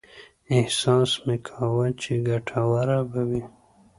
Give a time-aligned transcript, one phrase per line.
[0.57, 3.43] احساس مې کاوه چې ګټوره به وي.